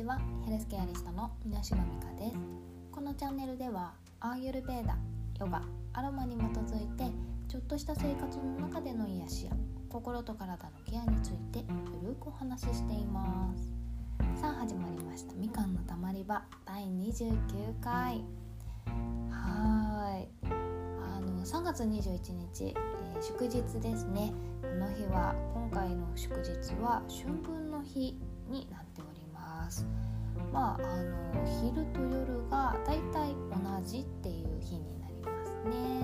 [0.00, 0.18] ちは。
[0.46, 2.36] ヘルスケアリストの三好美香です。
[2.90, 4.96] このチャンネルではアーユルベーダ
[5.38, 5.62] ヨガ
[5.92, 7.04] アロマに基づいて
[7.48, 9.52] ちょっとした生活の中での癒しや
[9.90, 11.62] 心と体のケアについて
[12.02, 14.40] ゆるくお話ししています。
[14.40, 15.34] さあ始まりました。
[15.34, 18.24] みかんのたまり場第29回。
[19.30, 20.28] はい。
[20.46, 24.32] あの3月21日、えー、祝日ですね。
[24.62, 29.09] この日は今回の祝日は春分の日になってお
[29.70, 29.86] ます。
[30.52, 36.02] まああの昼と夜がだいたい同じっていう日になりますね。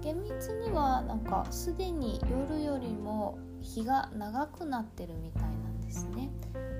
[0.00, 6.30] 厳密にはなんかすでに夜よりも日が長くなってるみたいなんですね。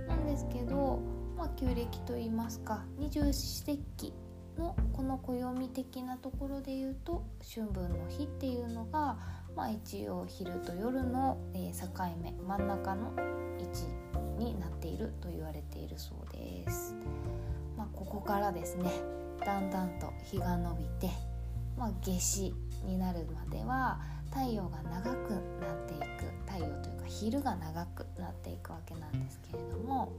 [0.09, 1.01] なんですけど
[1.37, 4.15] まあ旧暦と言いますか二十四節気
[4.59, 9.19] のこの暦的なところで言うと春分の日っていうのが、
[9.55, 11.87] まあ、一応昼と夜の、え境
[12.23, 13.13] 目真ん中の
[13.59, 14.10] 位置
[14.41, 16.95] になっていると言われているそうです。
[17.77, 18.91] まあ、ここからですね
[19.45, 21.11] だんだんと日が伸びて、
[21.79, 30.13] まあ、夏至になるまでは太陽が長くなっていく太陽というか昼が長くなっていくわけなんですけれども、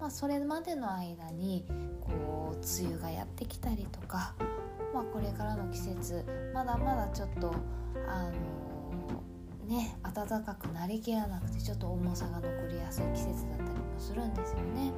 [0.00, 1.66] まあ、それまでの間に
[2.00, 4.34] こう梅雨がやってきたりとか、
[4.94, 7.54] まあ、これからの季節まだまだちょっと
[8.08, 8.32] あの
[9.64, 14.92] ね暖かくなりきらなくてちょっと重さが残りやすい季節だったりもするんですよね。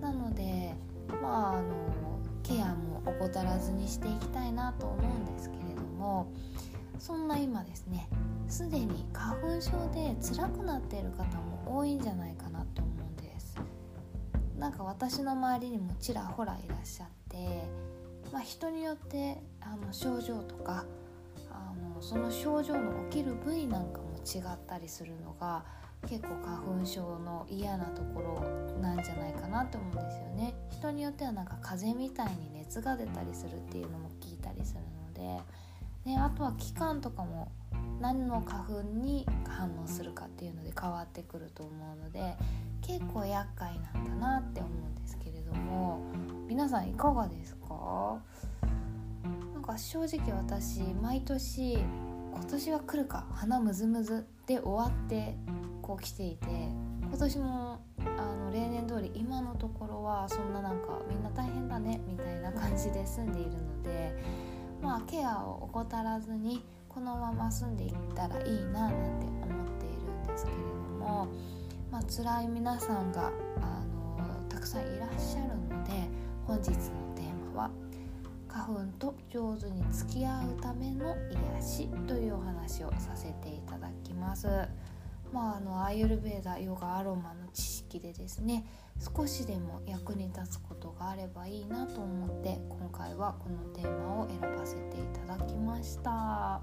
[0.00, 0.74] なので
[1.22, 1.96] まああの
[2.42, 6.32] ケアも怠らずにしていきたいなと思うんですけれども
[6.98, 8.08] そんな今ですね
[8.48, 13.56] すでに花粉症で辛くなっている方も多いんじゃないかなと思うんです
[14.58, 17.64] なんか私の周りにもちらほらいらっしゃって、
[18.32, 20.84] まあ、人によってあの症状とか
[22.00, 25.64] その症状の起きる部位なんかも違ったりするのが
[26.08, 30.54] 結構花粉症の嫌なところなんじゃないかなと思うんですよね。
[30.70, 35.42] 人によってはなんか風邪みたいに熱が出たりするっていうのも聞いたりするので、
[36.04, 37.50] ね、あとは期間とかも
[38.00, 42.36] 何の花粉に反応するかっていうので変わってくると思うので
[42.82, 46.00] 結構厄介なんだなって思うんですけれども。
[46.48, 48.16] 皆さんいかがですか？
[49.66, 55.36] か正直私毎年今年は来るか鼻ムズムズで終わって
[55.82, 56.46] こう来ていて
[57.02, 57.80] 今年も
[58.16, 64.16] あの例年通り今のところはそんななんかみんな大変だねみたいな感じで住んでいるので
[64.82, 70.62] まあケアを怠らずにこのまま住んでいったらいいななんて思っているんですけれど
[70.98, 71.28] も、
[71.90, 73.84] まあ辛い皆さんがあ
[74.22, 75.92] のたくさんいらっしゃるので
[76.46, 77.05] 本日の
[78.66, 81.14] 粉と上手に付き合うための
[81.56, 84.48] 癒しというお話をさせていただきます。
[85.32, 88.64] まあ、あのアーユルベーダヨガアロマの知識でですね
[89.16, 96.60] 少しでも役に立つことがあればいいなと思って今回はこのテーマを選ばせていただきました。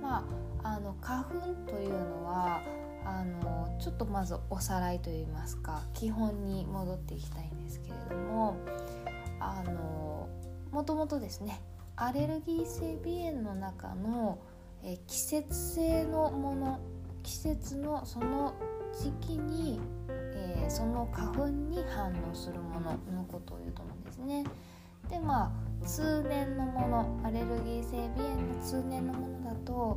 [0.00, 0.24] ま
[0.62, 1.30] あ、あの花粉
[1.66, 2.60] というのは
[3.04, 8.56] あのちょっとまずおさらいといいますか基本に戻っていきたいんですけれども
[9.40, 10.25] あの
[10.76, 11.62] もともとですね
[11.96, 14.38] アレルギー性鼻炎の中の、
[14.84, 16.80] え季節性のもの
[17.22, 18.52] 季節のその
[18.92, 24.44] 時期に、えー、その花粉に反応するもののことを言うと思うんですね。
[25.08, 29.96] でまあ通年のものアレルギー性鼻炎の通年のものだと、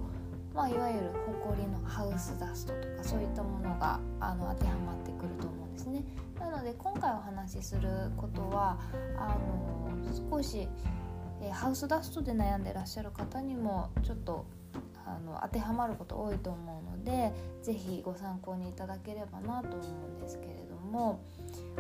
[0.56, 6.04] まあ、いわゆるホコリのハウスダストとかそういったものがあの当てはまってくると思うんですですね。
[6.40, 8.78] なので今回お話しすることは
[9.18, 9.90] あの
[10.30, 10.68] 少し、
[11.42, 14.46] えハウスダストで悩んでらっしゃる方にもちょっと
[15.06, 21.22] あの当てはまること多いと思うので是非ご参考にいただければなと思うんですけれども、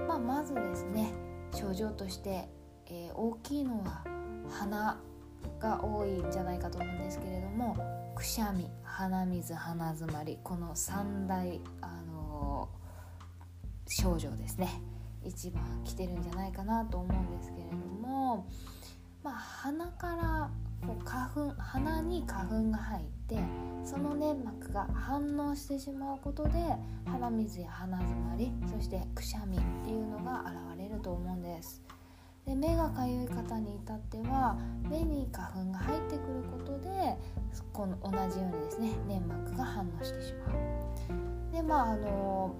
[0.07, 1.13] まあ、まずですね
[1.53, 2.47] 症状として、
[2.87, 4.03] えー、大きいのは
[4.49, 4.97] 鼻
[5.59, 7.75] が多いんじゃないかと思うんですけれども
[8.15, 12.69] くしゃみ鼻水鼻づまりこの3大あの
[13.89, 14.81] 症状ですね
[15.23, 18.47] 一番来てるんじゃないかなと思うんですけれども、
[19.23, 20.49] まあ、鼻から
[20.87, 23.37] こう花粉鼻に花粉が入って
[23.83, 26.51] その粘膜が反応してしまうことで
[27.05, 31.81] 鼻水や鼻づまりそしてくしゃみっていうのが現れると思うんです。
[32.45, 34.57] で目がかゆい方に至っては
[34.89, 37.17] 目に花粉が入ってくることで
[37.73, 41.51] この同じようにですね粘膜が反応してしまう。
[41.51, 42.55] でまああの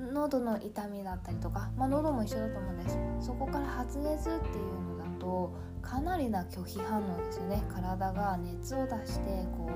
[0.00, 2.98] 喉の痛みだったりとか、まあ、喉も一緒だと思うんです。
[3.20, 7.62] そこから発熱っていうのだとかなりな拒否反応ですよね。
[7.68, 9.70] 体が熱を出してこ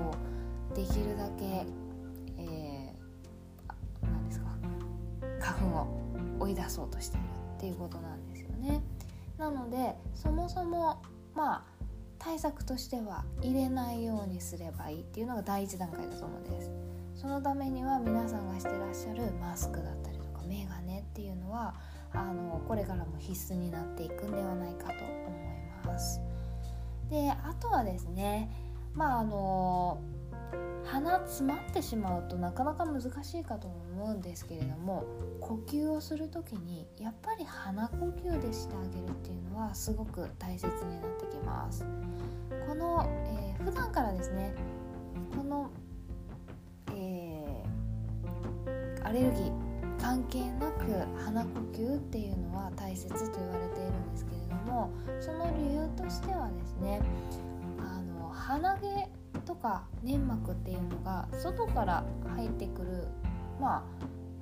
[0.71, 1.65] うできるだけ、
[2.37, 4.47] えー、何ですか
[5.39, 5.87] 花粉を
[6.39, 7.25] 追い出そうとしている
[7.57, 8.81] っていうことなんですよね。
[9.37, 11.01] なのでそもそも
[11.33, 11.63] まあ
[12.17, 16.71] 対策としては入れないようにすればいいっていうのが第一段階だと思うんです。
[17.15, 20.08] そのためには皆さんがしてらっしゃるマスクだったり
[21.49, 21.73] のは
[22.13, 26.21] あのこれからも必須になっていくんではないかと思います。
[27.09, 28.49] であとはですね
[28.93, 29.99] まああの
[30.85, 35.05] 鼻詰まってしまうとなかなか難しいかと思うんですけれども
[35.39, 41.85] 呼吸をする時にやっぱり鼻呼吸でしてあげるっていうのはすごく大切になってきます。
[42.67, 44.53] この、えー、普段からですね
[45.35, 45.69] この、
[46.95, 49.68] えー、アレルギー
[50.01, 50.85] 関係なく
[51.23, 57.01] 鼻呼吸っていうのは大切と言われているんですけれどもその理由としてはですね
[57.79, 59.09] あの鼻毛
[59.45, 62.03] とか粘膜っていうのが外から
[62.35, 63.07] 入ってくる
[63.59, 63.83] まあ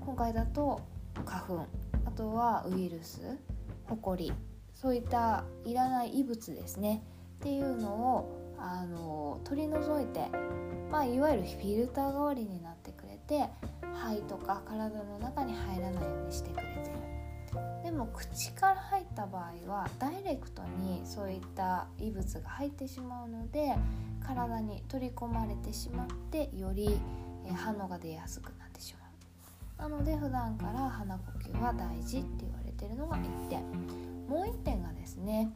[0.06, 0.82] 今回だと
[1.26, 1.66] 花粉
[2.06, 3.38] あとはウイルス
[3.86, 4.32] ホコリ
[4.74, 7.04] そういったいらない異物ですね
[7.40, 10.28] っていうのをあの取り除いて、
[10.92, 13.50] まあ、いわゆるフィルター代わりになってくれて
[13.98, 16.98] 肺とか体の中に入らないようにしてくれてる。
[17.84, 23.76] でも口から入った場合はダイレクトにそういった異物が入ってしまうので
[24.22, 27.00] 体に取り込まれてしまってより
[27.56, 28.94] 反応が出やすくなってし
[29.80, 29.90] まう。
[29.90, 33.62] なので普段から鼻呼吸は大事って言われてるのが1点。
[34.28, 35.50] もう1点がですね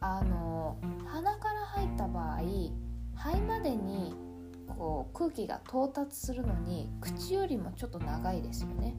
[0.00, 0.76] あの
[1.06, 2.38] 鼻から入った場合
[3.14, 4.14] 肺までに
[4.66, 8.94] こう空気が到達するのに口よりもちょっと長いですよね。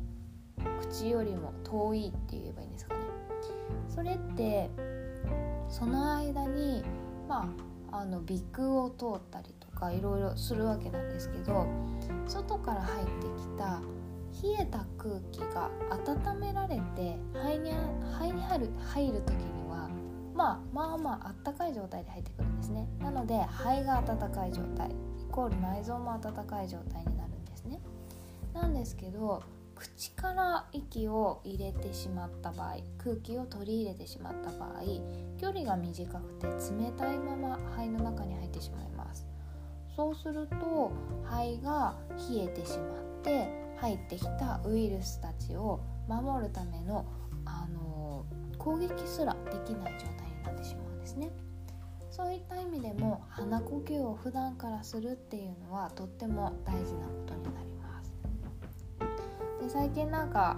[0.82, 3.02] 口よりも遠いって言えばいいんですかね。
[3.88, 4.70] それって
[5.70, 6.84] その間に
[7.28, 7.54] ま
[7.92, 11.66] ああの鼻腔を通ったりとかいろいろするわけなんですけど
[12.28, 13.82] 外から入ってきた
[14.44, 17.72] 冷えた空気が温められて肺に
[18.14, 19.90] 肺に入る入る時には、
[20.36, 22.88] まあ、まあまああったかい状態で入ってくるんですね。
[23.00, 24.92] なので肺が温かい状態。
[25.38, 27.80] コール内臓も温かい状態になるんですね。
[28.56, 29.44] なんですけど
[29.76, 34.82] 口から息を入れてしまった場合空気を取り入れてしまった場合
[35.40, 39.28] 距離が短くて冷たいまま肺の中に入ってしまいます。
[39.96, 40.92] そうすると
[41.24, 41.94] 肺が
[42.32, 43.48] 冷えてしまって
[43.80, 47.06] 入ってきたウイルスたちを守るための、
[47.46, 48.26] あの
[48.58, 51.30] 攻撃すらできない状態になってしまうんですね。
[52.18, 58.12] そういった意味でも鼻呼吸を普段からするっていうのはとっても大事なことになります。
[59.62, 60.58] で最近なんか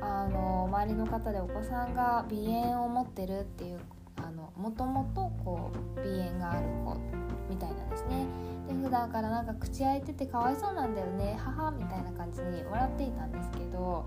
[0.00, 3.80] あの周りの方でお子さんが鼻炎を持ってるっていう
[4.18, 6.96] あのもともとこう鼻炎がある子
[7.50, 8.26] みたいなんですね。
[8.68, 14.06] で普段からなんか口開いててかわいそうなんだよね母みたいな感じに笑っていたんですけど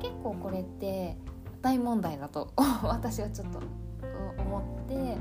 [0.00, 1.16] 結構これって
[1.62, 2.52] 大問題だと
[2.82, 3.60] 私はちょっと
[4.42, 5.16] 思って、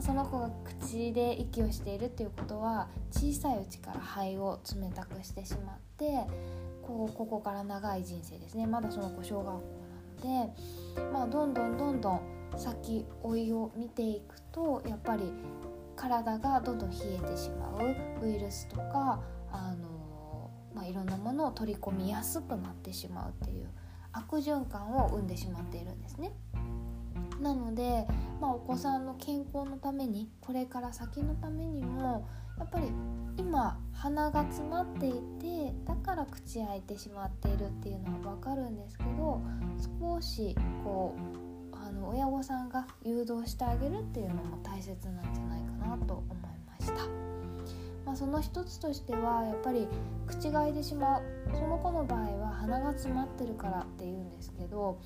[0.00, 6.26] あ、その子が口で息をしているっていうことは小さいうちから肺を冷たくしてしまって
[6.82, 9.60] こうここから長い人生ですねまだその子小学校
[10.24, 12.20] なので、まあ、どんどんどんどん
[12.56, 15.32] 先追いを見ていくとやっぱり
[15.94, 19.20] 体がどんどん冷えてしまうウイルスとか
[19.52, 23.68] あの、まあ、いろんなものを取り込みやすくなってしまうっていう
[24.12, 26.32] 悪循環を生んでしまっているんですね。
[27.40, 28.06] なので、
[28.40, 32.28] まあ、お子さんの健康のためにこれから先のためにも
[32.58, 32.86] やっぱり
[33.38, 39.40] 今鼻が詰まっていてだから口開いてしまっているっていうのは分かるんですけど
[40.00, 40.54] 少し
[40.84, 41.16] こ
[41.72, 47.30] うあの親御さんが誘導してあげるっていうのも大切なんじゃないかなと思いました。
[48.04, 49.86] まあ、その一つとしてはやっぱり
[50.26, 54.98] 口が開いてしまうその子の場合は鼻が詰まってるからっていうんですけど、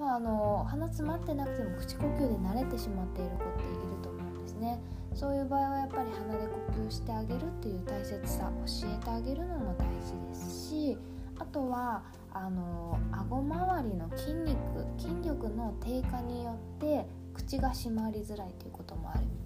[0.00, 4.80] まあ、あの鼻詰まってなくても口呼吸で慣れてしまっている子っていると思うんですね。
[5.14, 10.96] そういう場合はやっぱり鼻で呼吸してあげるっていう大切さ教えてあげるのも大事ですし
[11.38, 12.02] あとは
[12.32, 14.54] あの顎周りの筋肉
[14.96, 17.04] 筋力の低下によって
[17.34, 19.39] 口が締まりづらいということもあるみ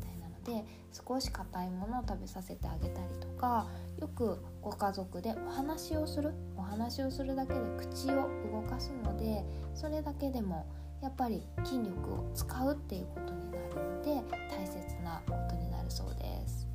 [0.44, 3.66] たいなので少し硬いものを食べさせてあげたりとか
[4.00, 10.66] よくご家族でお話をするお話をするだけで口を動かすのでそれだけでも
[11.02, 16.66] やっぱり筋力を使うっていうことになるので大切なことになるそうです。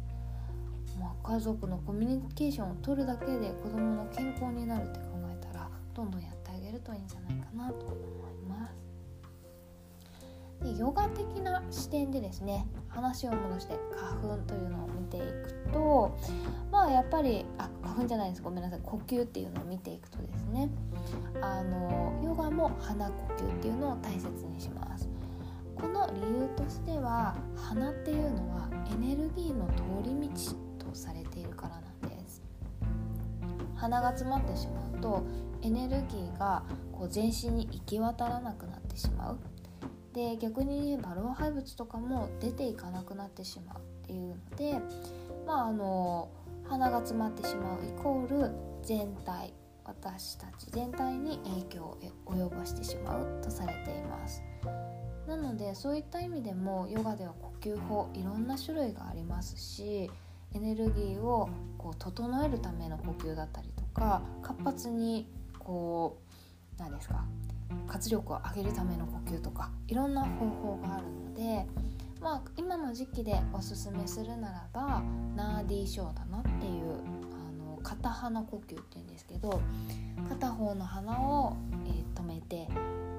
[1.00, 7.96] まあ、家族のコミュニケーションを取るだけで子どもの健康になるって考えたらどんどんやってあげるといいんじゃないかなと思い
[8.50, 8.90] ます。
[10.62, 16.18] でヨガ的な視点でですね話を戻して花粉というのを見ていくと
[16.72, 18.42] まあやっぱりあ花粉じゃないです。
[18.42, 18.80] ごめんなさい。
[18.84, 20.70] 呼吸っていうのを見ていくとですね。
[21.42, 25.10] あのヨガも鼻呼吸っていうのを大切にします。
[25.76, 32.42] この理由としては鼻っていうのはエネルギーの通り道とされているからなんです。
[33.76, 35.24] 鼻が詰まってしまうと
[35.62, 39.38] エネルギーがこう全身に行き渡らなくなってしまう。
[40.14, 44.80] で逆に言えば老廃物とかも出ていかなくなってしまうっていうので
[45.46, 46.30] まああの
[46.68, 48.52] 鼻が詰まってしまうイコール
[48.84, 51.98] 全体私たち全体に影響を
[52.28, 54.44] 及ぼしてしまうとされています。
[55.28, 60.10] なのでそういった意味でもヨガでは呼吸法いろんな種類がありますし
[60.56, 65.28] エネルギーをこう整えるための呼吸だったりとか活発に
[65.60, 66.18] こ
[66.78, 67.26] う何ですか
[67.88, 71.68] 活力を上げるための呼吸とかいろんな方法があるので、
[72.22, 75.04] まあ、今の時期でおすすめするならば
[75.36, 76.96] ナーディーショーだなっていう
[77.34, 79.62] あの片鼻呼吸っていうんですけど
[80.28, 82.68] 片方の鼻を、えー、止めて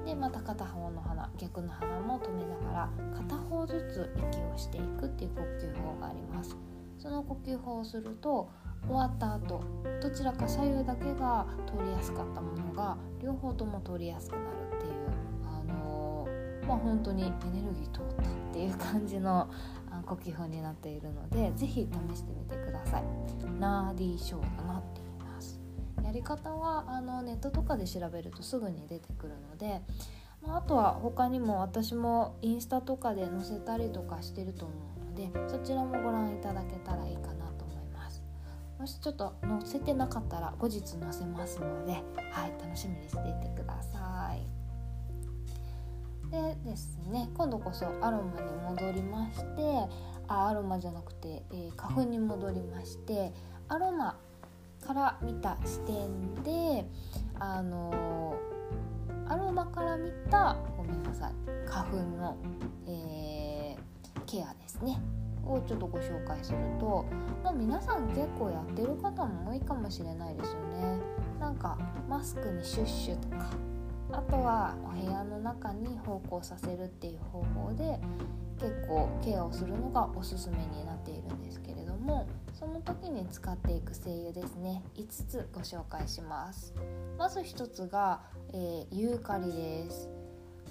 [0.04, 6.56] でまた片方の鼻逆の鼻も止めながら片方ずつ息をしていくっていう呼吸法があります。
[6.98, 8.50] その呼吸法をすると
[8.86, 9.62] 終わった後
[10.00, 14.44] どちらか左右だけが通りやすかったものが両方とも通りやすくなる
[14.76, 14.92] っていう
[15.44, 19.48] あのー、まあ本当にエネルギー通ったっていう感じの
[20.06, 23.04] 呼吸法になっているので是非試してみてください。
[23.60, 25.60] ナーディーショーだなって言います。
[26.02, 29.82] やり方はあのネットとかで調べるとすぐに出てくるので、
[30.42, 37.39] まあ、あとは他にも私もインスタとかで載せたりとかしてると思うのでそちらもご覧いただけたらいいかな
[38.80, 41.92] もしちょっと載せてなかったら後日載せますので、
[42.32, 44.60] はい、楽しみにしていてください。
[46.30, 49.94] でですね今度こそアロマに戻りまして
[50.28, 53.34] あアロマじゃなくて、えー、花粉に戻りまして
[53.68, 54.16] アロマ
[54.86, 56.86] から見た視点で
[57.38, 61.32] あのー、アロマから見たごめんなさい
[61.68, 62.36] 花粉の、
[62.86, 65.00] えー、ケアですね
[65.52, 67.06] をちょっとご紹介すると、
[67.42, 70.98] まあ、皆さん結構やってる方も多いかもしれないですよね。
[71.38, 71.78] なんか
[72.08, 73.50] マスクにシュッシュとか
[74.12, 77.98] あとはお部屋の中に芳香させるっていう方法で
[78.58, 84.82] 結構ケアをするのがおすすめになっているんですけれどもその時に使っていく精油ですね。
[84.96, 86.74] 5つご紹介します。
[87.18, 88.20] まず1つが、
[88.52, 90.19] えー、ユーカリです。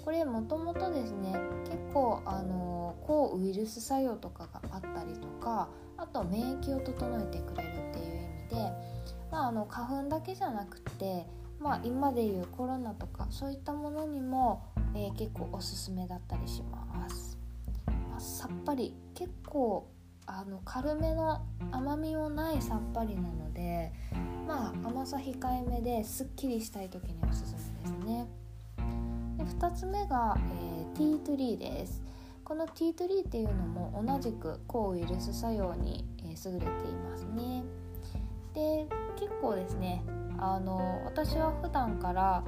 [0.04, 8.56] これもともとですね結構あの抗ウイルス作用とかがあったりとかあと免疫を整えてくれるっていう意味で、
[9.30, 11.26] まあ、あの花粉だけじゃなくて、
[11.58, 14.64] まあ、今でいうコロナとかそういったものにも、
[14.94, 17.38] えー、結構おすすめだったりします。
[18.10, 19.88] まあ、さっぱり結構
[20.26, 23.92] あの軽めの甘みもないさっぱりなので
[24.46, 28.39] まあ甘さ控えめですっきりしたい時におすすめですね。
[29.40, 32.02] で2つ目が、えー、ティートリーです。
[32.44, 37.64] このティートリーっていうのも同じく抗ウイルス作用に、えー、優れていますね。
[38.52, 38.86] で
[39.18, 40.02] 結構ですね
[40.38, 42.44] あの私は普段から、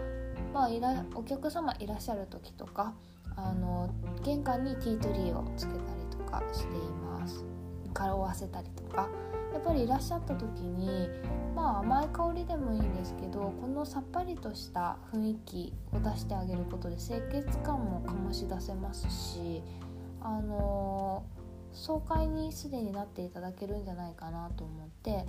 [0.52, 2.92] まあ、いらお客様いらっしゃる時とか
[3.36, 3.88] あの
[4.24, 7.42] 玄関にティートリーをつけたりとかしています。
[7.94, 9.08] 顔をわせたりとか。
[9.52, 11.08] やっぱりいらっしゃった時に
[11.54, 19.62] まあ甘い香りでもいいんですけどこのさっぱりとした雰囲気を出してあげることで清潔感も醸し出せますし
[20.20, 25.26] あのー、爽快にすでになっていただけるんじゃないかなと思って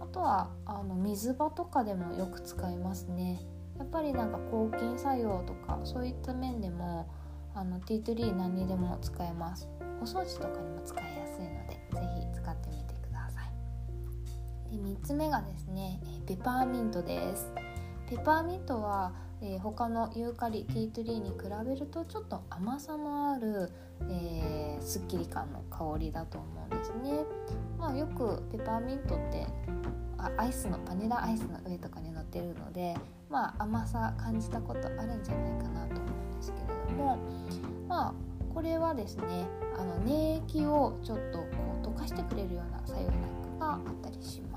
[0.00, 3.40] あとはあの水場とかでもよく使いますね。
[3.78, 7.10] やっぱりなんか抗菌作用とかそういった面でも
[7.54, 9.68] あのティートリー何にでも使えます。
[10.00, 11.49] お掃除とかにも使いやすい
[14.70, 17.52] で3つ目がですねペパーミントです。
[18.08, 23.70] ペパーミントは、えー、他のユーカリティートリーに比べるとちょっと甘さのある、
[24.08, 27.24] えー、すっきり感の香りだと思うんですね、
[27.78, 29.46] まあ、よくペパーミントって
[30.18, 32.96] あアイスのバニラアイスの上とかに乗ってるので、
[33.30, 37.18] まあ、甘さ感じたことあるんじゃないかなと思うんですけれども。
[37.88, 38.14] まあ
[38.54, 39.46] これはですね
[39.78, 41.46] あの粘液をちょっとこ
[41.82, 44.49] う溶かしてくれるような作用なんかがあったりします。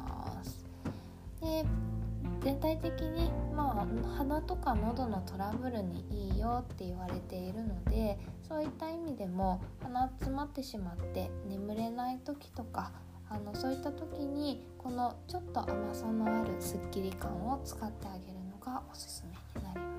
[2.44, 12.92] 全体的に、まあ、鼻とか喉のトラブルにいいよって言われているのでそういった意味でも鼻詰まってしまって眠れない時とか
[13.30, 19.94] あのそういった時にこのちょっと甘さのあるすっきり感を使ってあげるのがおすすめになります。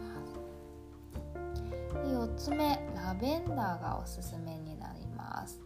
[2.03, 5.61] 4つ目ラベンダーがおすすめになります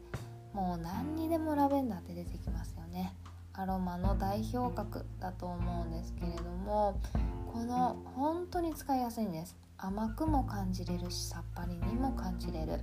[0.53, 2.58] もう何にでもラベンダーって出てきます
[3.59, 7.01] アロマの代表格だと思うんですけれども
[7.53, 9.57] この本当に使いやすいんです。
[9.77, 12.81] 甘くも感じれるしさっぱりにも感じれる。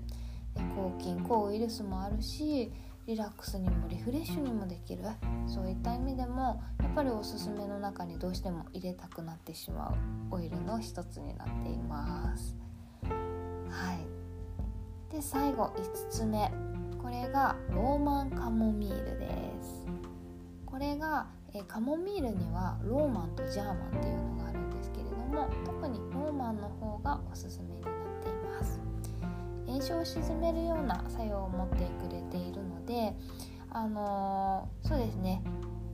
[0.76, 2.72] 抗菌抗ウイルスもあるし
[3.08, 5.04] リラックスにもリフレッシュにもできる。
[5.48, 9.96] そういった意味でもやっぱりおすすめの中にどうしても入れたくなってしま
[10.32, 12.58] うオイルの一つになっています。
[13.70, 15.14] はい。
[15.14, 16.52] で最後5つ目。
[17.02, 19.86] これがローマンカモミールです。
[20.76, 28.82] これがえカモミールにはローマンとジャーマンっていうのがあるんですけれども特にローマンの方がおすすめになっています。
[29.66, 33.16] 炎症を鎮めるような作用を持ってくれているので
[33.70, 35.42] あのー、そうですね。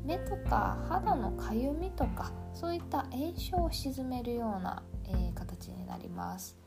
[0.04, 6.58] 目とか肌のかゆみとかそういった炎症を鎮めるような、えー、形になります。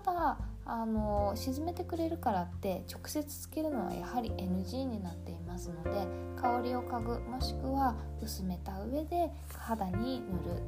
[0.00, 6.06] だあの沈めてくれるからって直接つけるのはやはり NG になっていますので
[6.40, 10.62] 香りを嗅ぐもしくは薄めた上で肌に塗る。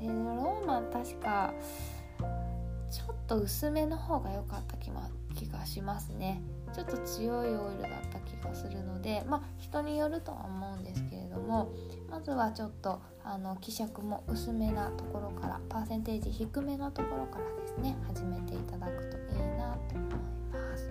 [0.00, 1.52] でローマン確か
[2.90, 6.40] ちょっと薄めの方が良かった気,、ま、気がしますね。
[6.72, 11.70] ちょっと強いオイルだった気がするのでまあ人によるとは思うんですけれども
[12.10, 20.14] まずはちょっとあの希釈も薄めなところからパーセンテージ低めのところからですね始めていただくといいなと思い
[20.52, 20.90] ます。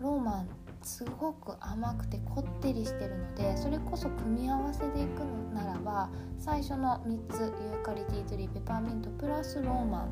[0.00, 0.48] ローマン
[0.82, 10.10] すごく甘くてこってりしてるのでそれこそ組み合わせでいくのならば最初の3つユーカリティーツリーペパーミントプラスローマン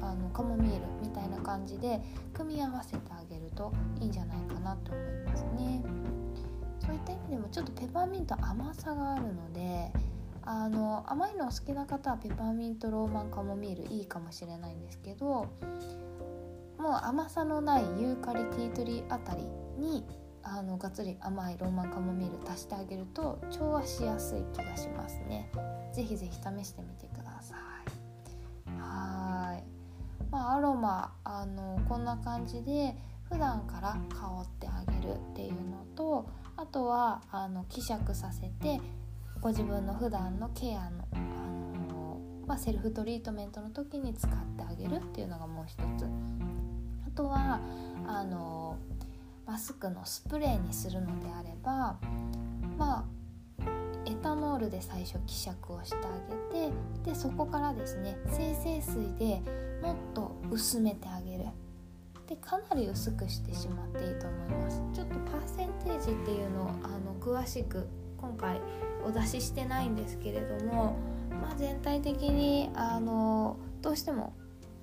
[0.00, 2.00] あのカモミールみたいな感じで
[2.32, 5.82] 組み合わせてあげるといいんじゃないかなと思いますね。
[6.92, 9.90] そういった意味でもちょっとペパーミント甘さがあるので
[10.42, 19.42] あの甘いのお好きな方はペパーミントローマンカモミールいいかもしれないんですけどもう甘さのないユーカリティートリーあたり
[19.78, 20.04] に
[20.42, 25.50] あのがっつり甘いローマンカモミール足してあげると調和しやすい気がしますね。
[25.94, 27.54] ぜひぜひ試してみてくださ
[28.66, 28.70] い。
[28.78, 29.64] はい。
[30.30, 32.96] まあアロマあのこんな感じで
[33.30, 38.80] 普段から香ってあげるっていうのとあとはあの希釈させて
[39.40, 41.16] ご自分の普段のケアの、あ
[41.92, 46.06] のまあ、セルフトリートメントの時に使ってあげるっていうのがもう一つ。
[47.06, 47.60] あとは
[48.06, 48.78] あの
[49.46, 51.98] マスクのスプレーにするのであれば
[52.78, 53.04] まあ
[54.06, 56.72] エタノールで最初希釈をしてあげて
[57.10, 59.42] でそこからですね精製水で
[59.82, 61.44] もっと薄めてあげる
[62.32, 68.58] でかなり薄くしてしまっていいと思いますちょっとパーセンテージっていうのをあの詳しく今回
[69.04, 70.96] お出ししてないんですけれども、
[71.28, 74.32] まあ、全体的にあのどうしても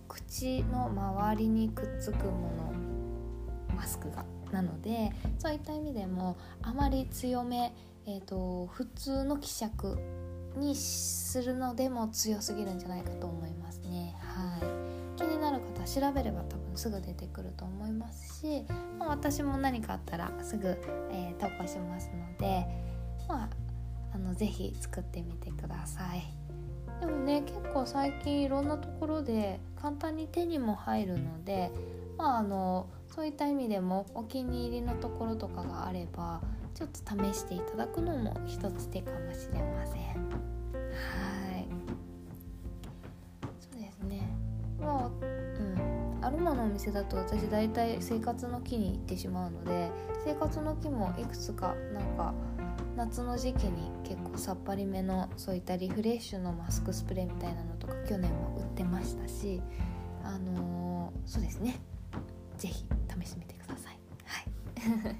[0.08, 2.74] 口の周りにくっつくも
[3.70, 7.74] のマスクがなのでそういった意味でもあまり強め、
[8.06, 9.98] えーと、普通の希釈
[10.56, 14.16] にするのでも強すぎるんじゃないかと思いますね。
[14.20, 18.66] はい気になる方調べれば多分すぐ出てくると思いますし、
[18.98, 20.78] まあ、私も何かあったらすぐ、
[21.12, 22.66] えー、投稿しますので
[23.28, 23.50] まあ
[24.14, 26.24] あのぜひ作ってみてください。
[27.00, 31.72] でもね結構最近いろんなところで簡単に手にも入るので
[32.18, 36.42] まああのそういった意味でもお気に入りのところとかがあれば
[36.74, 39.96] ちょっと試していただくのも一つ手かもしれません。
[39.96, 40.10] は
[41.58, 41.68] い。
[43.60, 44.22] そうですね。
[44.80, 45.39] まあ
[46.30, 49.90] アロマのお店だと私大体生活の木に行ってしまうので
[50.24, 52.36] 生活の木もいくつかなんか
[52.96, 59.60] 夏の時期に結構さっぱりめのそういったリフレッシュのマスクスプレーみたいなのとか去年も売ってましたし
[60.24, 61.80] あのー、そうですね。
[62.58, 64.00] 是非試してみてください。
[64.26, 64.42] は
[65.10, 65.20] い。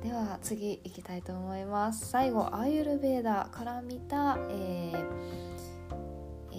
[0.08, 2.06] では次いきたいと思います。
[2.06, 5.04] 最後アーユルベーダから見たえー、
[6.52, 6.56] え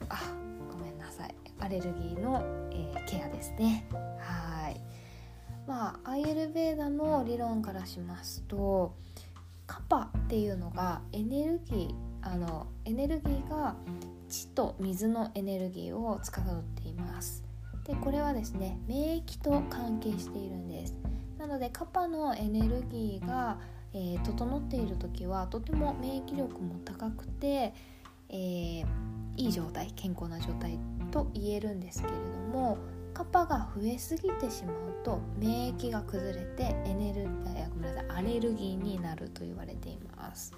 [0.00, 0.49] ー、あ
[1.60, 2.42] アレルギーの、
[2.72, 3.86] えー、ケアですね。
[4.18, 4.80] はい。
[5.66, 8.96] まあアイエルベーダの理論からしますと
[9.66, 13.76] カパっていうのがエネルギーあのエネルギーが
[14.28, 17.44] 地と水のエネルギーを司っています。
[17.84, 20.96] でこれはですね免疫と関係しているんです。
[21.38, 23.58] なのでカパのエネルギーが、
[23.92, 27.72] えー、整っている時はとても免疫力も高くて、
[28.28, 28.84] えー、
[29.36, 30.78] いい状態健康な状態
[31.10, 32.18] と言えるんですけれど
[32.58, 32.78] も
[33.12, 40.52] カパが増えすぎてしまうと免疫が崩れてエネルごめんなさいアレルギーになると言われています。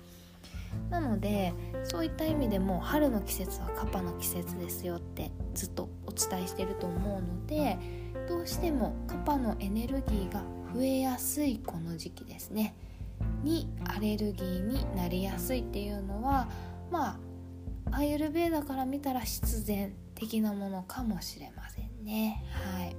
[0.90, 1.52] なので
[1.84, 7.78] そういった意味でも春の季節はカパの季節ですよってずっとお伝えしてると思うので
[8.26, 10.42] どうしてもカパのエネルギーが
[10.74, 12.74] 増えやすいこの時期ですね。
[13.42, 16.48] にアレルギーになりやすいっていうのは
[16.90, 17.18] ま
[17.90, 19.92] あアイユルベーダから見たら必然
[20.26, 22.44] 的なものかもしれませんね。
[22.50, 22.96] はい。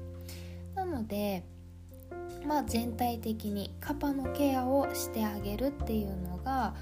[0.76, 1.46] なので
[2.46, 6.76] まあ全体的にカパのケアをしてあげるっていうのが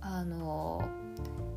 [0.00, 0.82] あの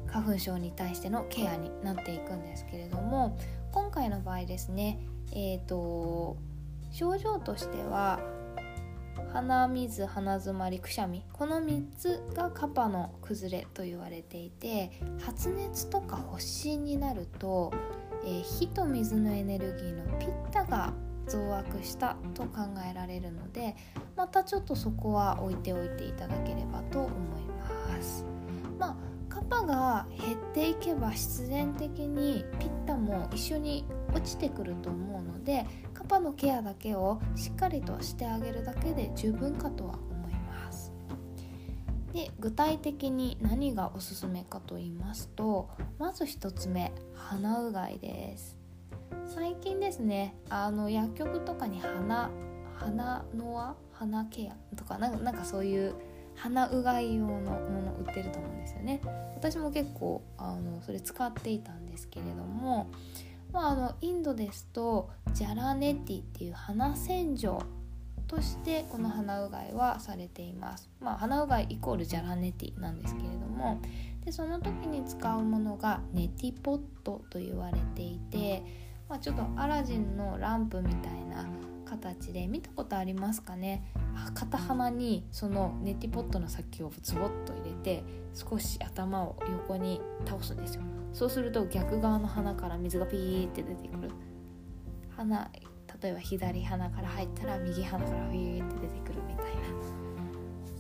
[0.08, 3.40] 花粉症に対してのケアになっていくんですけれども
[3.72, 5.00] 今回の場合ですね
[5.36, 6.38] えーと、
[6.92, 8.20] 症状としては
[9.32, 17.74] 鼻水鼻づまりくしゃみこの3つがカパの崩れと言われていて発熱とか発疹になると、
[18.24, 20.94] えー、火と水のエネルギーのピッタが
[21.28, 23.76] 増悪したと考えられるので
[24.16, 28.26] またちょっとそこは置いておいていただければと思います。
[28.78, 28.96] まあ
[29.30, 35.66] カパが減っていけば必然的にピッタも一緒に落ちてくると思うので
[36.04, 40.92] カパのケアだけをしっかりとしてあげるだけで十分かとは思います。
[42.14, 48.58] で具体的に何がおすすめかと言いますとまず1つ目鼻うがいです。
[49.34, 52.30] 最近ですねあの薬局とかに鼻
[52.76, 55.96] 鼻の輪鼻ケアとかなんかそういう
[56.36, 57.42] 鼻うがい用のも
[57.82, 59.02] の売ってると思うんですよね。
[59.36, 62.90] 私も結構あのそれ使っていたんですけれども
[63.54, 67.62] まあ、あのインドですとジャラネティっていう鼻洗浄
[68.28, 70.90] としてこの鼻うがいはされています。
[71.00, 73.80] まあ、鼻うがいイコールジャラネティなんですけれども
[74.26, 78.64] でその時に使うものがネティポットと言われていて、
[79.08, 81.46] まあ、ちょっとアラジンのランプみたいな
[81.98, 83.84] 形で見たことありますかね？
[84.34, 88.04] 片鼻にそのネティポットの先をズボッと入れて
[88.34, 90.82] 少し頭を横に倒すんですよ。
[91.14, 94.10] そうすると逆側の鼻から水がピーって出てくる。
[95.16, 95.52] 鼻
[96.02, 99.62] 例えば左鼻から入ったら右鼻からピーって出てくるみたいな。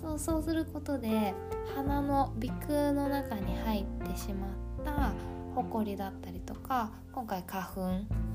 [0.01, 1.33] そうそうすることで
[1.75, 4.49] 鼻の鼻腔の中に入ってしまっ
[4.83, 5.13] た
[5.55, 7.81] ほこりだったりとか今回花粉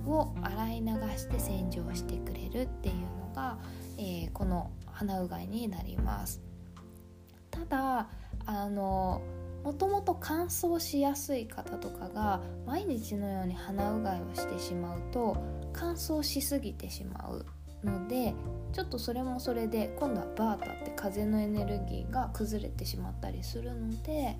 [0.08, 2.94] を洗い流して洗浄してくれるっていう
[3.28, 3.58] のが、
[3.98, 6.40] えー、この鼻うがいになります。
[7.50, 8.08] ただ
[8.46, 9.20] あの
[9.64, 15.36] もともと乾燥しやすい方とかが毎日のように鼻うがいをしてしまうと
[15.72, 17.44] 乾燥しすぎてしまう
[17.84, 18.34] ので
[18.72, 24.38] ちょっとそれもそれで今度はバータって風のエネルギーが崩れてしまったりするので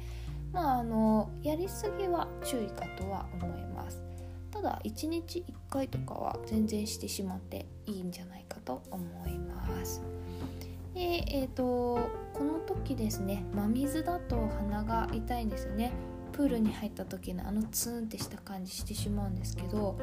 [0.52, 4.07] まああのやりすぎは注意かとは思います。
[4.50, 10.02] ただ1日1回とかは全然してしまっていいんじゃないかと思います。
[10.94, 11.98] でえっ、ー、と
[12.32, 15.92] この時ですね真水だと鼻が痛いんですよね。
[16.32, 19.98] プールに入った時のあのツーンってした感じしてしまうんですけど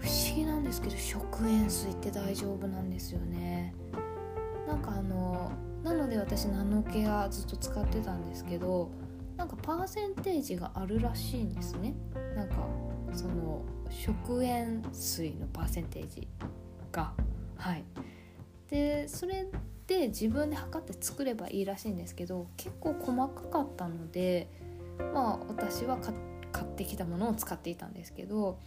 [0.00, 3.74] 不思議なんですけど食塩水って大丈夫なんですよね。
[4.66, 5.50] なんかあの
[5.82, 8.90] なので私ナノケアずっと使ってたんですけど
[9.36, 11.94] なんかパーセンテージがあるらしいんですね。
[12.36, 12.56] なんか
[13.12, 16.28] その食塩水のパーセンテージ
[16.92, 17.12] が
[17.56, 17.84] はい。
[18.70, 19.46] でそれ
[19.86, 24.48] で自分で測って作ればいいらしいんですけど結構細かかったので
[25.14, 26.12] まあ私は買
[26.64, 28.58] ってきたものを使っていたんですけど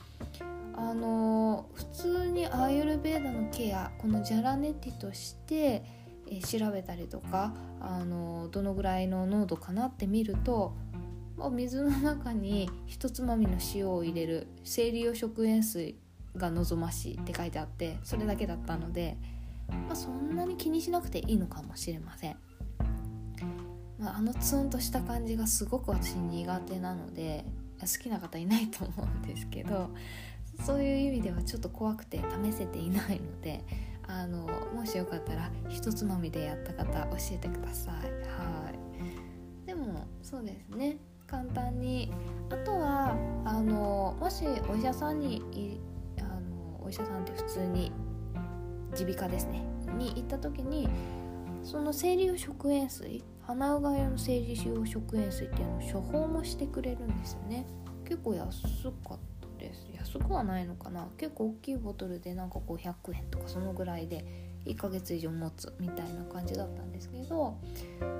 [0.74, 5.84] あの普通にアーユルベーダのケアこのジャラネティとして、
[6.30, 10.74] え調べたりとかあのどのぐらいの濃度かなって見ると
[11.50, 15.96] 水の中に一つまみの塩を入れる生理用食塩水
[16.36, 19.18] が望ましいって書いてあってそれだけだったので。
[19.72, 22.36] まあ、そんなに気にしなくていいのかもしれません、
[24.00, 27.46] まあ、あのツンとした感じがすごく私苦手なので
[27.80, 29.90] 好きな方いないと思うんですけど
[30.66, 33.64] そういう意味ではちょっと怖くて試せていないので
[34.08, 37.94] あのもしよかったらひとつまみでやった方教えてください。
[37.94, 38.00] は
[39.64, 39.66] い。
[39.66, 40.98] でもそうですね。
[41.32, 42.12] 簡単に。
[42.50, 43.16] あとは
[43.46, 45.42] あのもしお医者さんに
[46.20, 47.94] あのお医者さんって普通に
[49.00, 49.64] 耳鼻科ですね。
[49.98, 50.90] に行った時に
[51.64, 57.66] その生理用食塩水鼻うがい用の生理用食塩水っていうのを処方もしてくれるんですよね。
[58.04, 58.62] 結構安
[59.08, 59.88] かったです。
[59.94, 61.08] 安くはないのかな。
[61.18, 67.58] 結構大きいボトルでなんか500円とかそのぐらいで1ヶ月以上持つみたいな感じだったんですけど、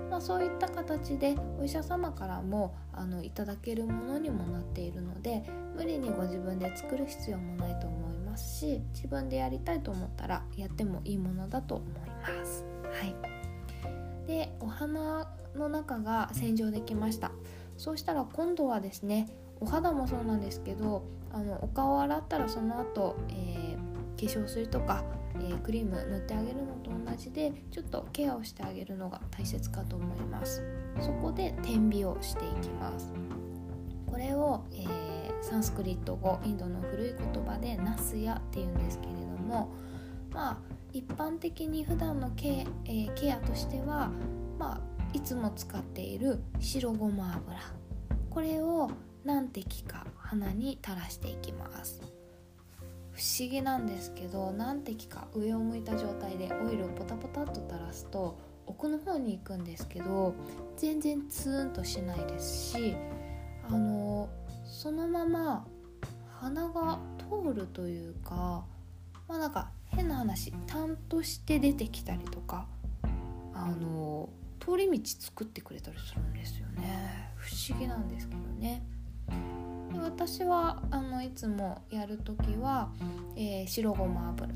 [0.10, 5.44] まあ、そういった形でお医者様からもあのいただけるものにもなっているので
[5.76, 12.66] 無理にご自分で作る必要もないと思いますし自分でやりたいと思ったらやってもいいものだと思います。
[12.84, 17.32] はい、でお花の中が洗浄できました
[17.78, 19.28] そうしたら今度はですね
[19.60, 25.04] お肌もそうなんですけどあのお顔を洗ったらその後、えー、化粧水とか、
[25.36, 30.64] えー、クリーム塗ってあげるのと同じでちょっとケアをしてあげるのが大切かと思います。
[31.00, 33.14] そこで点鼻をしていきます。
[34.08, 39.72] これを、えー、サンスクリット語インドの古い言葉でナスヤっていうんですけれども
[40.34, 40.58] まあ
[40.92, 44.12] 一般的に普段のケ,、えー、ケアとしては、
[44.60, 44.82] まあ、
[45.14, 47.60] いつも使っている白ごま油。
[48.30, 48.92] これを
[49.24, 52.02] 何滴か鼻に垂らしていきます。
[53.22, 60.34] 思議なんですけど何滴か上を向いた状態でオイルをポタポタっと垂らすと奥の方に行くんですけど
[60.78, 62.96] 全然ツーンとしないですし
[63.68, 64.30] あの
[64.66, 65.66] そのまま
[66.40, 68.66] 鼻が通るというか
[69.28, 72.66] まあなんか変な話担として出てきたりとか
[73.54, 74.30] あの
[74.60, 77.32] 通り道作ってくれたりするんですよね。
[77.36, 78.84] 不思議なんですけどね。
[79.94, 82.92] で私はあのいつもやる時は、
[83.36, 84.50] えー、白ごま油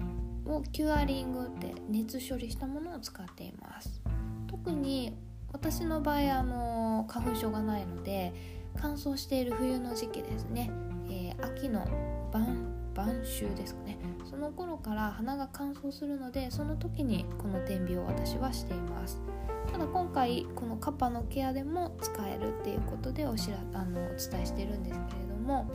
[0.46, 4.02] をキュアリングって熱処理したものを使っています。
[4.48, 5.16] 特に
[5.52, 8.34] 私の場合あの花粉症がないので
[8.78, 10.70] 乾燥している冬の時期ですね、
[11.10, 11.86] えー、秋の
[12.32, 13.98] 晩晩秋ですかね。
[14.30, 19.22] その頃から鼻が乾燥するのでその時にこの点鼻を私はしています。
[19.72, 25.70] ただ今回このカパのケアでも使えるっていうことでおしらあのお伝えしてるんですけれども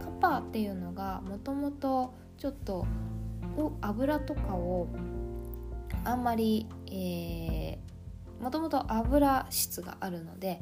[0.00, 2.86] カッパっていうのがもともとちょっと
[3.80, 4.88] 油とかを
[6.04, 6.66] あんまり
[8.40, 10.60] もともと油質があるので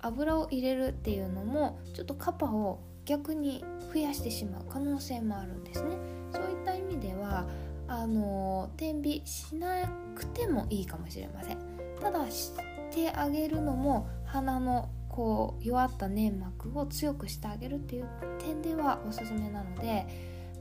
[0.00, 3.64] 油を入れるっていうのもちょっとカパを逆に
[3.94, 5.96] 増やしてしまう可能性もあるんですね
[6.32, 7.46] そういった意味では
[7.88, 11.58] あの点鼻しなくてもいいかもしれません
[12.00, 12.52] ただし
[12.92, 20.06] てあげるのも鼻のこう弱った粘膜を強くしてあげるっていう点ではおすすめなので、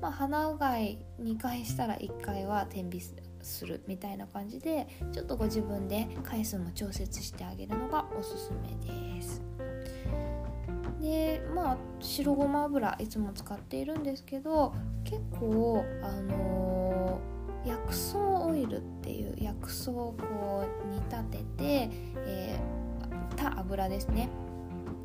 [0.02, 3.02] まあ、鼻うがい2回したら1回は点鼻
[3.42, 9.42] するみたいな感じでちょっとご自分で回数も調節してあげるのがおすすめです。
[11.06, 21.90] でまあ白ごま油いつも使っているんですけど結構あのー、薬草オイルっていう薬草をこう煮立てて、
[22.26, 24.30] えー、た油ですね。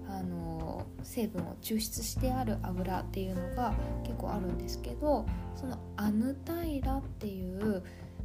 [0.09, 7.83] あの、成分を抽出してある油っていうのが結構あるんですけどそのアヌタイラっていう、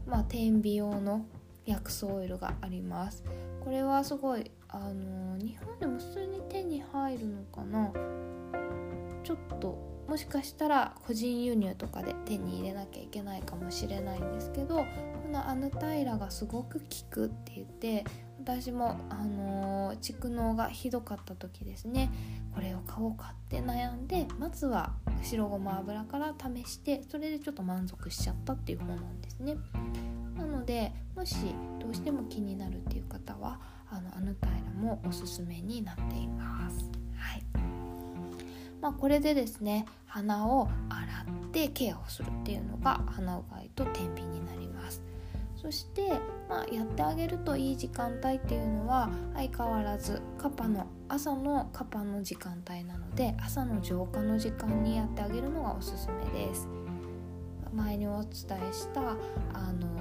[0.07, 1.25] まあ、天美用の
[1.65, 3.23] 薬草オイルがあります。
[3.65, 7.91] これはすごいあの日本でも普通に手に入るのかな？
[9.23, 14.85] ちょっともしかしたら個人輸入とかで手に入れなきゃいけないかもしれないんですけどこ
[15.31, 18.05] のアヌタイラがすごく効くって言って
[18.37, 22.11] 私も、あの、蓄膿がひどかった時ですね
[22.53, 29.57] これを買おうかって悩んでまずは白ごま油から試してそれでちょっと満足しちゃったっていう方なんですね。
[30.65, 31.35] でもし
[31.79, 36.89] どうしても気になるっていう方はあのアヌタイラもおすすめになっています。
[37.15, 37.43] はい
[38.81, 45.01] まあ、これでですね鼻を洗ってケアをするっていうのが鼻うがいと天秤になります。
[45.55, 46.11] そして、
[46.47, 56.67] まあ、やってあげるといい時間帯っていうのは相変わらずカパの朝のカパの時間帯なので朝の浄化の時間にやってあげるのがおすすめです。
[57.73, 58.29] 前にお伝
[58.69, 59.01] えした
[59.53, 59.94] あの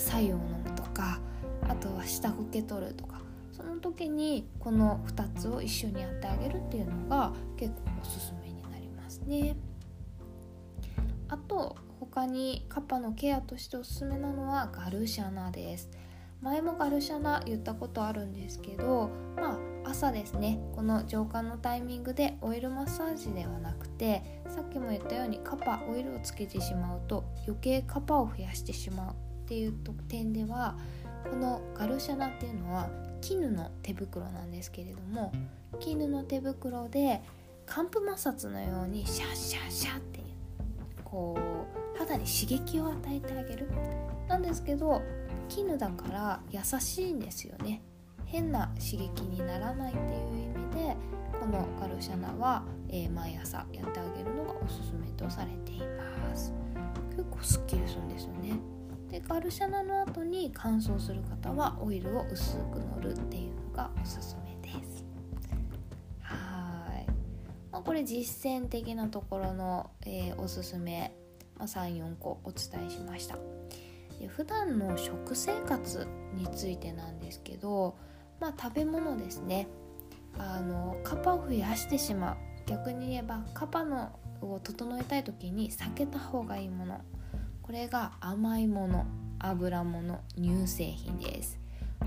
[0.00, 1.20] 白湯を飲むとか
[1.68, 3.20] あとは下こけ取るとか
[3.52, 9.56] その時にこの2つを一緒にやってあげるっていうのが結構おすすめになりますね。
[11.28, 15.90] あと他にカッパのケアとしておすすめなのはガルシャナです。
[16.40, 29.74] 前もガルシャナ言ったことあるんですけどまあ朝ですねこの浄化のタイミングでオイルマッサージではなくてさっきも言ったようにカパオイルをつけてしまうと余計カパを増やしてしまうっていう
[30.06, 30.76] 点では
[31.28, 32.88] このガルシャナっていうのは
[33.20, 35.32] 絹の手袋なんですけれども
[35.80, 37.20] 絹の手袋で
[37.66, 40.20] 寒風摩擦のようにシャッシャッシャッって
[41.02, 43.68] こう肌に刺激を与えてあげる。
[44.28, 45.02] なんですけど
[45.48, 47.82] 絹だから優しいんですよね。
[48.26, 50.96] 変な刺激にならないっていう意味で
[51.40, 56.52] このガルシャナは、えー、毎朝やってあげるのがおすすめとされています。
[57.16, 58.79] 結構すっきりするんですよね。
[59.10, 65.04] でガルシャナの後に乾燥する方はオイルを薄く塗るっていうのがおすすめです。
[66.20, 67.06] はい、
[67.72, 71.12] まあ、これ実践的なところの、えー、おすすめ、
[71.58, 73.36] まあ、34個お伝えしました。
[74.20, 77.96] で普段の食生活についてなんですけど、
[78.38, 79.66] まあ、食べ物ですね。
[80.38, 82.36] あのカパを増やしてしまう。
[82.66, 87.00] 逆に言えばカパのを整えたい時に避けた方がいいもの。
[87.70, 89.06] これが甘いもの
[89.38, 91.56] 油物乳製品です。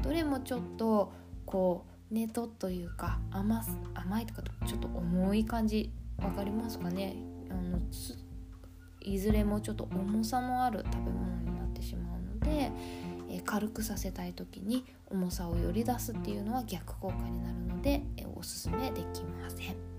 [0.01, 1.13] どれもちょっと
[1.45, 7.15] こうネトというか甘甘いとかちょっと重い感じ分かりますかね？
[7.49, 7.79] あの
[8.99, 12.69] いずれもちょっと重さのある食べ物になってしまうので、
[13.29, 19.92] え軽くさせたい時に重さをより出すっていうのは逆効果になるので、えおすすめできません。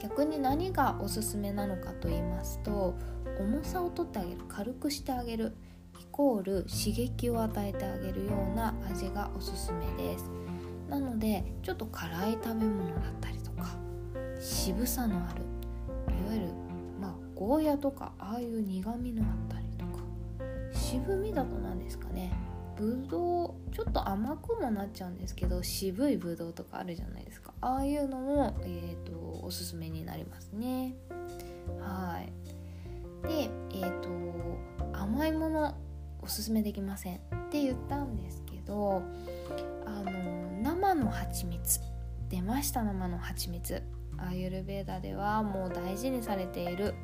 [0.00, 2.94] 逆に何がおすすめなのかと言いますと
[3.38, 5.54] 重さを取ってあげる軽くしてあげる
[6.00, 10.30] イコール刺激を与えてあげるような味がおすすめです。
[10.88, 13.76] なのでちょっと辛い食べ物だったりとか
[14.40, 15.42] 渋さのある
[16.14, 16.46] いわゆる
[17.00, 20.02] まあゴーヤとかああいう苦みのあったりとか
[20.72, 22.32] 渋みだと何ですかね
[22.76, 27.52] ぶどうちょっと甘くもなっちゃうんですけど渋いぶどうとかあるじゃないですか。
[27.60, 30.94] ああいうのも、えーと、おすすめになりますね。
[31.80, 32.32] はい。
[33.28, 34.08] でえっ、ー、と
[34.92, 35.74] 甘いもの
[36.22, 37.18] おすすめできませんっ
[37.50, 39.02] て言ったんですけど
[39.84, 41.80] あの生の蜂蜜。
[42.28, 43.82] 出ました生の蜂蜜。
[44.18, 46.94] アーユルベーダではもう大事にされている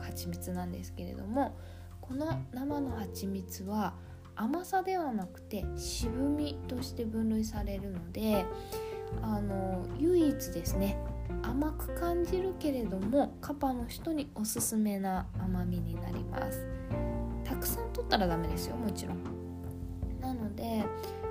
[0.00, 1.56] 蜂蜜なんですけれども
[2.00, 3.94] この生の蜂蜜は
[4.38, 8.46] 甘さではなくて渋みとして分類されるので
[9.20, 10.96] あの唯一ですね
[11.42, 16.66] 甘く感じるけれどもカパの人におすすめな甘みになります。
[17.44, 19.18] たくさん取ったらダメですよもちろん。
[20.20, 20.84] なので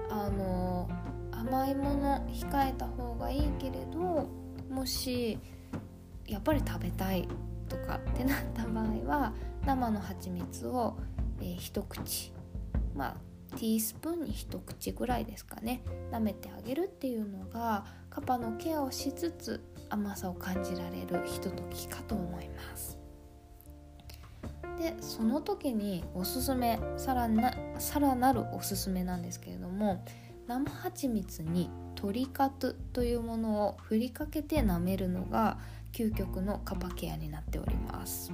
[0.09, 0.89] あの
[1.31, 4.27] 甘いもの控えた方がいいけれど
[4.69, 5.39] もし
[6.27, 7.27] やっぱり食べたい
[7.69, 9.33] とかってなった場合は
[9.65, 10.97] 生の蜂蜜を、
[11.39, 12.33] えー、一口
[12.97, 15.81] まあティースプーンに一口ぐらいですかね
[16.11, 22.97] 舐めてあげるっていうのがカパのケアをしつつ甘さを感じられるひとときかと思います
[24.77, 30.03] でその時におすすめさらなさらなるおすすめなんですけれども
[30.47, 35.57] 生蜂蜜にトリカトというものを振りかけて舐めるのが
[35.91, 38.31] 究極のカパケアになっております。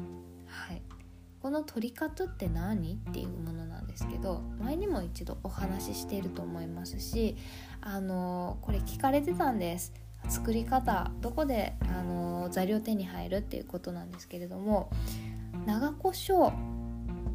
[1.43, 7.35] このトリカトって何っていうものなんですけど前にも一度お話ししていると思いますし
[7.81, 9.93] あのこれ聞かれてたんです。
[10.29, 14.89] 作り方どこであの材料手に入るっていうことなんですけれども
[15.65, 16.53] 長胡椒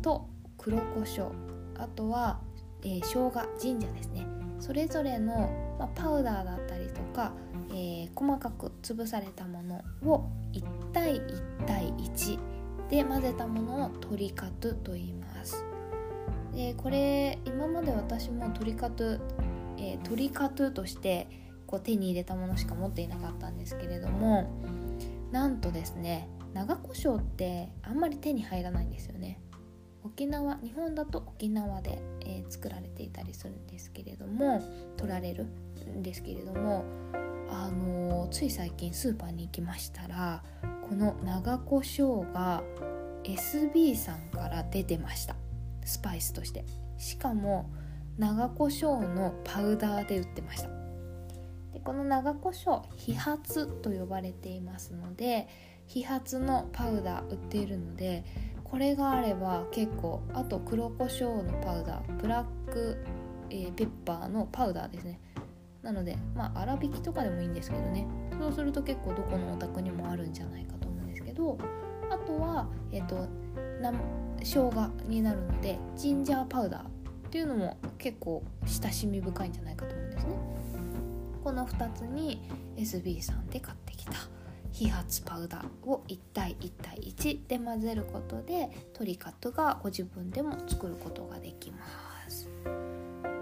[0.00, 1.30] と黒胡椒
[1.76, 2.40] あとは、
[2.82, 4.26] えー、生姜神社ですね。
[4.58, 7.32] それぞれの、まあ、パウダーだったりとか、
[7.72, 12.57] えー、細かく潰されたものを1対1対1
[12.90, 15.64] で混ぜたものをトリカトと言います。
[16.54, 19.04] でこれ今まで私もトリカト、
[19.76, 21.28] えー、トリカトとして
[21.66, 24.50] こう手に入れたものしか持っていなかったんですけれども
[25.30, 29.40] なんとですね長胡椒ってあんまり手に入らないんですよね。
[30.04, 34.62] 沖縄日本だと沖縄で、えー、作られていたりするんですけれども
[34.96, 36.84] 取られるんですけれども
[37.50, 40.42] あのー、つい最近スーパーに行きましたら
[40.88, 42.62] この長胡椒が
[43.24, 45.36] SB さんから出てました。
[45.84, 46.64] スパイスとして。
[46.96, 47.70] しかも
[48.16, 50.68] 長胡椒のパウダーで売ってました。
[51.72, 53.42] でこの長胡椒飛髪
[53.82, 55.46] と呼ばれていますので
[55.86, 58.24] 飛髪のパウダー売っているので
[58.70, 62.96] これがあれば結構あと黒胡椒のパウダーブラック、
[63.50, 65.20] えー、ペッパーのパウダーですね。
[65.82, 68.06] なのでまあ粗挽きとかでもいいんですけどね。
[68.38, 71.58] そうすると結構どこのお宅にもあるんじゃないかと思うんですけど
[72.10, 73.26] あとはえっ、ー、と
[74.40, 74.70] 生姜
[75.06, 76.86] になるのでジンジャーパウダーっ
[77.30, 80.36] ていうのも結構親しみ深いんじゃないかと思うんですね。
[81.42, 82.42] この2つに
[82.76, 84.12] SB さんで買ってきた。
[84.78, 91.78] 飛髪パウダーを1対1対1で混ぜることでトリカットがご自分でも作ることができま
[92.28, 92.48] す。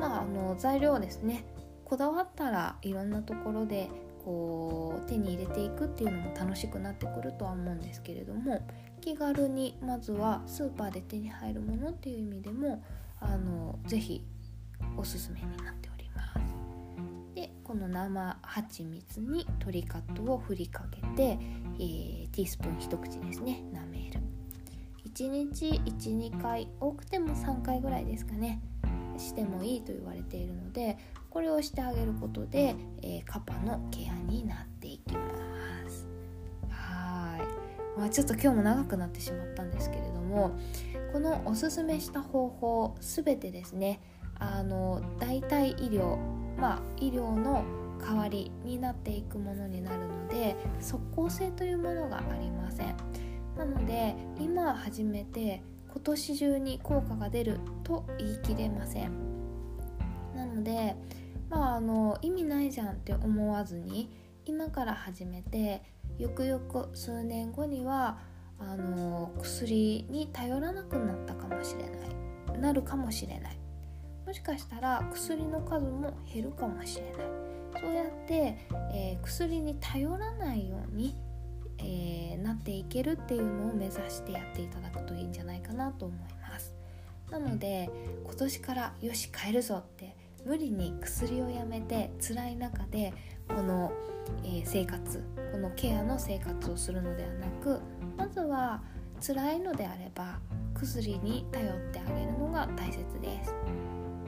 [0.01, 1.45] まああの材料ですね
[1.85, 3.91] こだわったらいろんなところで
[4.25, 8.67] こう手に入れていくっていうのも楽しくなってくるとは思うんですけれども
[9.03, 12.83] 気軽にまずはスーパーで手に入るものっていう意味でも
[13.21, 14.25] あのぜひ
[14.97, 15.86] おすすめになってます。
[17.77, 21.39] の生蜂蜜に鶏カットを振りかけて、
[21.79, 23.63] えー、ティースプーン一口ですね。
[23.73, 24.21] 舐める。
[25.15, 28.61] 1日12回多くても3回ぐらいですかね。
[29.19, 30.99] してもいいと言われているので
[31.31, 35.21] これをしてあげることで、えー、カパのケアになっていきま
[35.89, 36.07] す。
[36.69, 37.99] はい。
[37.99, 40.59] まあちょっと今日も長くなってしまったんですけれども
[41.13, 44.01] このおすすめした方法全てですね
[44.39, 46.19] あの代替医療
[46.59, 47.65] まあ医療の
[48.01, 52.97] 代わりになっていくものになるので即効性というものがありません。
[53.57, 59.13] なので今始めて今年中に効果が出ると言い切れません。
[60.35, 60.95] なので
[61.49, 64.11] まああの意味ないじゃんって思わずに
[64.45, 65.83] 今から始めて
[66.19, 68.19] よくよく数年後には
[68.59, 72.61] あの薬に頼らなくなったかもしれない。
[72.61, 73.59] なるかもしれない。
[74.27, 77.47] もしかしたら薬の数も減るかもしれない。
[77.81, 78.59] そうやって、
[78.93, 81.15] えー、薬に頼らないように、
[81.79, 86.75] えー、なっていけるっていうのを目指してやっていただくといいんじゃないかなと思います。
[87.31, 87.91] なので
[88.25, 93.13] 今年からよし変えるぞって無理に薬をやめて辛い中で
[93.49, 93.93] この、
[94.45, 95.23] え、生活
[95.53, 97.81] このケアの生活をするのではなく
[98.17, 98.83] まずは
[99.21, 100.39] 辛いのであれば
[100.75, 103.55] 薬に頼ってあげるのが大切です。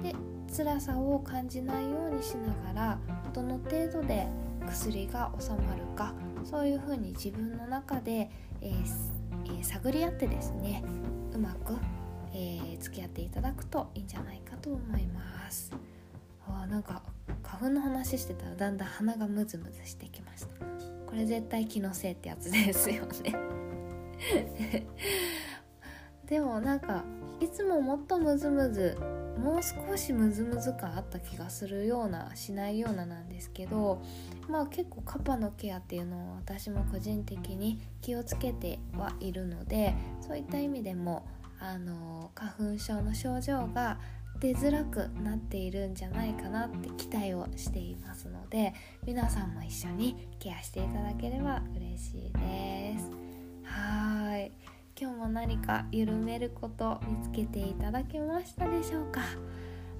[0.03, 0.15] で
[0.55, 2.99] 辛さを感じないようにしながら
[3.33, 4.27] どの程度で
[4.67, 8.31] 薬が収まるかそういうふうに自分の中で、
[8.61, 10.83] えーえー、探り合ってですね
[11.33, 11.77] うまく、
[12.33, 15.73] えー、付き合っていただくといいんじゃないかと思います。
[16.47, 17.03] あなんか
[17.43, 20.49] 花粉の話してたらだんだん鼻がムズムズしてきました。
[21.07, 23.35] これ絶対気のせいってやつですよね。
[26.27, 27.05] でもなんか
[27.41, 28.99] いつももっとムズムズ
[29.39, 34.03] もう少しムズムズ感あった気がするようなしないようななんですけど
[34.49, 41.26] まあ結構カパのケアっていうのを私も個人的に気をつけてはいるのでそういった意味でも
[41.61, 43.99] あの花粉症の症状が
[44.41, 48.72] 出づらくなっているんじゃないかなって期待をしていますので
[49.05, 53.11] 皆さんも一緒にケアしていただければ嬉しいです。
[53.64, 54.78] はい。
[55.01, 59.21] 今日も何か緩めること見つけていただけましたでしょうか？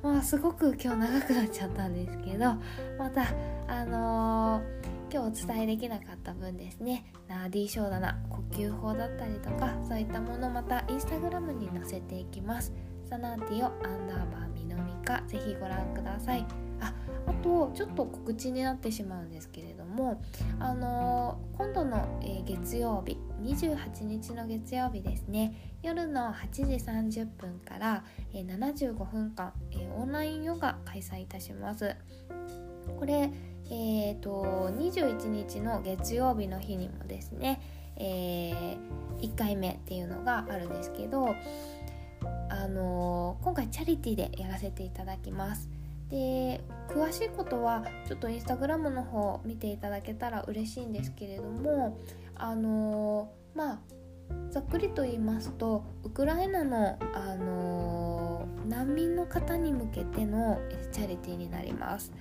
[0.03, 2.57] まあすごく今日長くなっちゃったんですけど
[2.99, 3.23] また
[3.69, 7.13] あのー、今日お伝えできなかった分ですね。
[7.29, 12.73] ナーディーショーだな呼吸法だったりとかそういったものまたインスタグラムに載せていきます。
[13.09, 16.45] サナーティオアンダーバーミノミカぜひご覧ください。
[16.81, 16.93] あ
[17.25, 20.23] あとちょっと告知になってしまうんですけれども
[20.61, 25.77] あのー、今度の、え、月曜日28日の月曜日ですね。
[25.83, 26.63] 夜の8時
[27.23, 31.97] 30分から、えー、75分間、えオンラインヨガ開催いたします。
[32.99, 33.31] これ
[33.71, 37.61] えーと、21日の月曜日の日にもですね、
[37.97, 41.35] えー、1回目っていうのがあるんですけど
[42.49, 45.78] あの今回チャリティーでやらせていただきます。
[46.11, 51.99] で詳しいことはちょっとインスタグラムの方見ていただけたら嬉しいんですけれども
[52.35, 53.79] あのまあ
[54.51, 60.61] ざっくりと言いますとウクライナの、あの難民の方に向けての
[60.93, 62.13] チャリティーになります。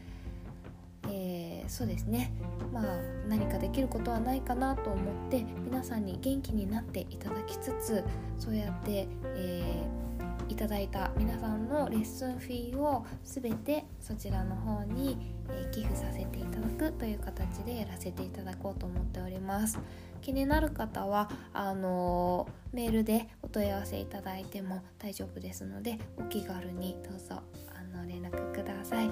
[1.10, 2.34] えー、そうですね
[2.74, 2.84] まあ
[3.30, 8.04] 何かできることはないかなと思って皆さんに元気になっていただきつつ
[8.38, 9.08] そうやって、
[9.38, 10.08] えー
[10.50, 19.80] いただいた皆さんのレッスンフィーを全てそちらの方に、え寄付させていただくという形でやらせていただこうと思っております。
[20.22, 27.42] 気になる方はあのメールでお問い合わせいただいても大丈夫ですのでお気軽にどうぞ
[27.76, 29.10] あの連絡ください、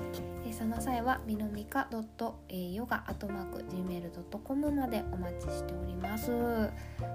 [0.58, 6.32] その際はみのみか .yoga.gmail.com までお待ちしております。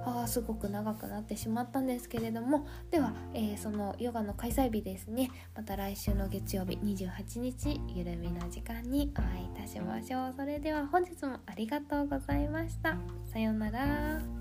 [0.05, 2.67] あすごく長くなってしまったんですけれども。
[2.91, 5.31] では、えー、そのヨガの開催日ですね。
[5.57, 10.35] また来週の月曜日28日ゆるみの時間にお会いいたしましょう。
[10.37, 12.99] それでは本日もありがとうございました。
[13.33, 14.40] さようなら。